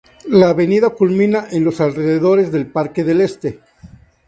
[0.29, 3.59] La avenida culmina en los alrededores del Parque del Este.